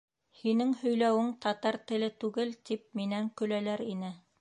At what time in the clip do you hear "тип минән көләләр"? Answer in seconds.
2.71-3.89